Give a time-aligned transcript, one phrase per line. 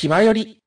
[0.00, 0.59] 気前より。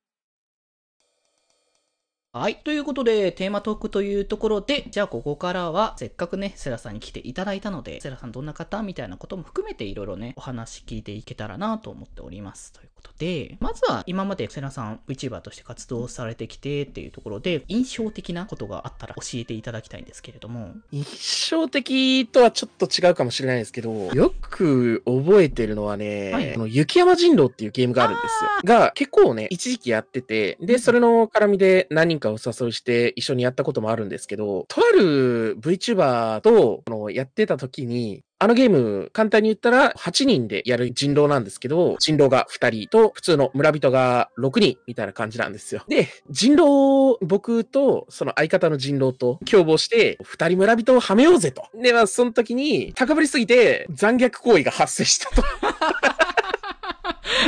[2.36, 2.56] はい。
[2.64, 12.74] ということで、テーマトークというところで、じゃあここからは、せっかくね、セラさんに来ていただいたので、セラさんどんな方みたいなことも含めていろいろね、お話聞いていけたらなと思っております。
[12.74, 20.72] ということで、まずは今までセラさん VTuber として活動されてきてっていうところで、印象的なことがあったら教えていただきたいんですけれども。
[20.92, 28.50] 印象的とはちょっと違うかもしれないですけど、よく覚えてるのはね、はいあの雪山人狼っていうゲームがあるんですよ。
[28.64, 45.84] が、結構ね、一時期やってて、で、それの絡みで何人かお誘いして一緒にやったこともあるんですけど、とある VTuber と、このやってた時に、あのゲーム、簡単に言ったら、8人でやる人狼なんですけど、人狼が2人と、普通の村人が6人、みたいな感じなんですよ。
[45.88, 51.68] で、人狼、僕と、その相方の人狼と共謀して、2人村人をはめようぜと。
[51.74, 56.23] で、まあ、その時に、高ぶりすぎて、残虐行為が発生したと。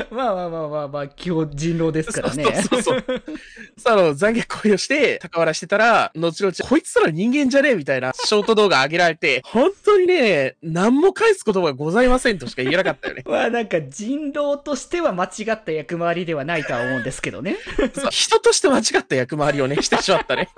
[0.12, 2.44] まあまあまあまあまあ、基本人狼ですからね。
[2.44, 3.24] そうそうそう。
[3.78, 13.24] さあの、残虐行為をして、高笑らしてたら、後々、こいつら人間じゃねえみたいなショート動画上げられて、 本当にね、何も返す言葉がございませんとしか言えなかったよね。
[13.28, 17.58] まあなんか人狼としては間違った役回りではないとは思うんですけどね。
[18.10, 20.50] 人として間違った役回りをね、してしまったね。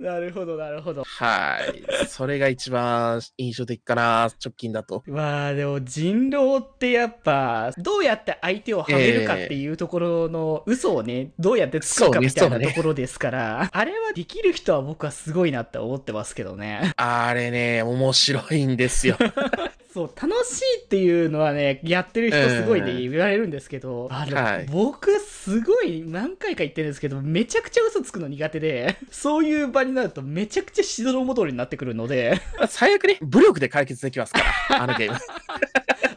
[0.00, 1.04] なるほど、なるほど。
[1.20, 2.06] はい。
[2.08, 5.02] それが一番印象的かな、直近だと。
[5.06, 16.94] まあでも人狼ってやっぱ、どうやって相手をはめるかっていうところの嘘をね、どうやって作るかみたいなところですから、あれはできる人は僕はすごいなって思ってますけどね。
[16.96, 19.18] あれね、面白いんですよ。
[19.92, 24.66] そう、楽しいっていうのはね、やってる人すごいね、うん言われるんですけど、あれ、はい。
[24.70, 35.18] 僕すごい何回か言ってるんですけど、めちゃくちゃ嘘つくの苦手で、そういう場になるとめちゃくちゃしどろもどりになってくるので、最悪ね、武力で解決できますから、あのゲーム。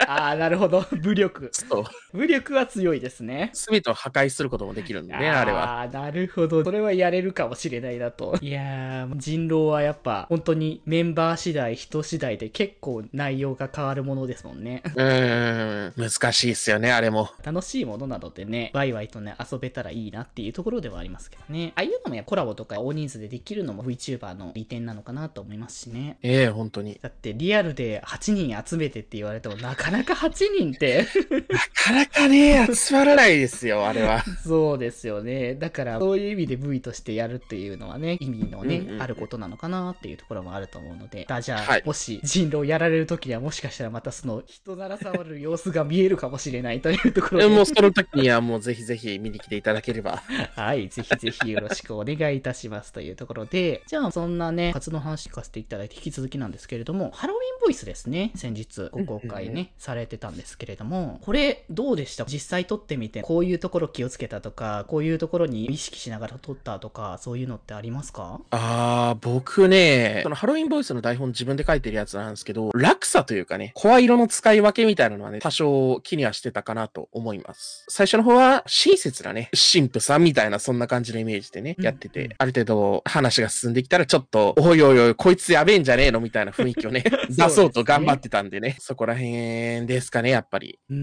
[0.08, 1.50] ああ、なるほど、 武力。
[1.52, 1.84] そう。
[2.18, 3.50] 武力は強いですね。
[3.53, 5.80] すべてを破壊することもできるんでね、あれは。
[5.80, 6.64] ああ、なるほど。
[6.64, 8.38] それはやれるかもしれないなと。
[8.41, 14.84] いやー、人狼はやっぱ、本当にメンバー次第、人次第で結構内容が変わるものですもんね。
[14.86, 17.30] うーん、難しいっすよね、あれも。
[17.44, 21.74] 楽しいものなのでね、ワイワイとね、遊べたらいいなっていうところではありますけどね。
[21.75, 26.18] ああいうのもやコラボとか大人数でできるのも VTuber の利点なのかなと思いますしね。
[26.22, 27.00] ええ本当に。
[27.02, 31.05] だってリアルで8人集めてって言われてもなかなか8人って
[31.49, 34.23] なかなかね、集まらないですよ、 あれは。
[34.43, 35.55] そうですよね。
[35.55, 50.23] だから、そういう意味で V としてやるっていうのはね、意味のね、うんうんうんあることなのかなっていうところもあると思うので、あじゃあ、はいもし人狼やられる時にはもしかしたらまたその人なら触る様子が見えるかもしれないというところで、もうその時にはもうぜひぜひ見に来ていただければ。
[50.55, 62.23] はい、ぜひぜひよろしくお願いいたしますというところで、じゃあそんなね、活動の話聞かせていただいて引き続きなんですけれども、ハロウィンボイスですね、先日ご公開ね、されてたんですけれども、これどうでした？
[62.25, 68.39] 実際撮ってみて、こういうところ気をつけたとか、こういうところに意識しながら撮ったとか、そういうのってありますか？
[68.51, 77.85] あー、僕ね、そのハロウィンボイスの台本自分で書いてるやつなんですけど、落差というかね、声色の使い分けみたいなのはね、多少気にはしてたかなと思います。
[77.89, 81.83] 最初の方は、親切なね、神父さんみたいな、そんな感じのイメージでね、うん。
[81.83, 90.79] やってて、ある程度話が進んできたら、ちょっと、おいおいおい、こいつやべえんじゃねえのみたいな雰囲気をね、 出そうと頑張ってたんでね、そこら辺ですかね、やっぱり。
[90.89, 90.95] うー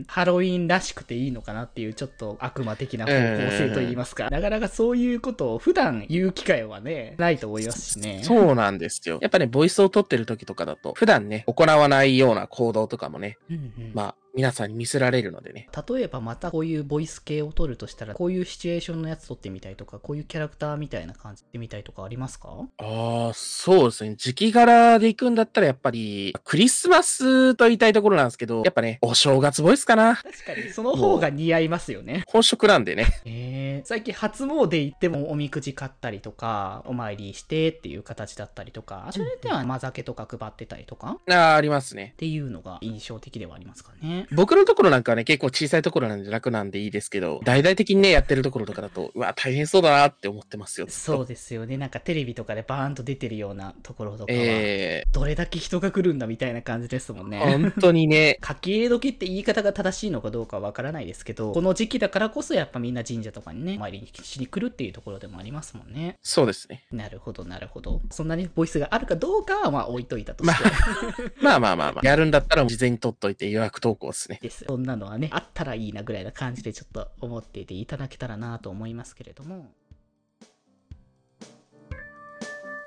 [0.00, 8.20] ん、ハロウィンらしくていいのかなっていうちょっと悪魔的な方向性といいますか、なかなかそういうことを普段言う機会はね、ないと思いますしね。
[8.22, 9.18] そうなんですよ。
[9.20, 15.68] やっぱね、ボイスを取ってる時とかだと、普段ね、行わないような行動とかもね、うんうんまあ、皆さんに見せられるのでね。
[15.88, 22.48] 例えばまたこういうボイス系を撮るとしたら、こういうシチュエーションのやつ撮ってみたいとか、こういうキャラクターみたいな感じでみたいとかありますか？
[22.78, 24.16] ああ、そうですね。
[24.16, 30.16] 時期柄で行くんだったらやっぱり、クリスマスと言いたいところなんですけど、やっぱね、お正月ボイスかな。
[30.16, 32.24] 確かに、その方が似合いますよね。
[32.26, 33.06] 本職なんでね。
[33.24, 42.14] えー、最近初詣行ってもおみくじ買ったりとか、お参りしてっていう形だったりとか、それでは甘酒とか配ってたりとか、っああ、ありますね。
[42.16, 44.26] ていうのが印象的ではありますかね。
[44.32, 50.86] 僕のところなんかはね、結構小さいところなんで楽なんでいいですけど、大々的にね、やってるところとかだと、うわ、大変そうだなって思ってますよ。
[50.88, 51.76] そうですよね。
[51.76, 57.58] なんかテレビとかでバーンと出てるようなところとかは、えどれだけ人が来るんだみたいな感じですもんえね。
[57.58, 66.18] 本当にね、 書き入れ時って言い方が正しいのかどうかわからないですけど、この時期だからこそやっぱみんな神社とかにね、参りにしに来るっていうところでもありますもんね。
[66.22, 66.84] そうですね。
[66.92, 68.00] なるほど、なるほど。
[68.10, 70.64] そんなにボイスがあるかどうかはまあ置いといたとして。
[71.42, 74.38] まあまあまあまあ、やるんだったら事前に取っといて予約投稿ですね。
[74.42, 74.64] です。
[74.66, 79.72] そんなのはね、あったらいいなぐらいな感じでちょっと思っていていただけたらなと思いますけれども。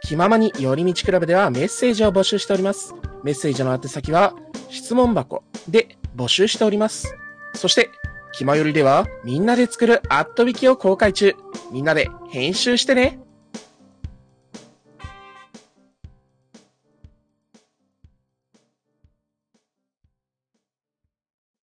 [0.03, 2.95] 気ままに寄り道クラブではメッセージを募集しております。
[3.23, 4.33] メッセージの宛先は
[4.69, 7.13] 質問箱で募集しております。
[7.53, 7.89] そして、
[8.37, 11.35] ひまよりでは、みんなで作るアットビキを公開中。
[11.71, 13.19] みんなで編集してね。